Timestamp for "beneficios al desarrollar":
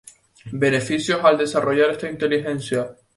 0.53-1.91